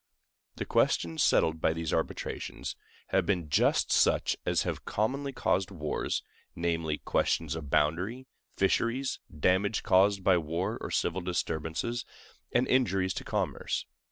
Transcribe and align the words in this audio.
The 0.55 0.65
questions 0.65 1.21
settled 1.21 1.61
by 1.61 1.73
these 1.73 1.93
arbitrations 1.93 2.75
have 3.09 3.23
been 3.27 3.49
just 3.51 3.91
such 3.91 4.35
as 4.47 4.63
have 4.63 4.83
commonly 4.83 5.31
caused 5.31 5.69
wars, 5.69 6.23
namely, 6.55 6.97
questions 6.97 7.53
of 7.53 7.69
boundary, 7.69 8.25
fisheries, 8.57 9.19
damage 9.31 9.83
caused 9.83 10.23
by 10.23 10.39
war 10.39 10.79
or 10.81 10.89
civil 10.89 11.21
disturbances, 11.21 12.03
and 12.51 12.67
injuries 12.67 13.13
to 13.13 13.23
commerce. 13.23 13.85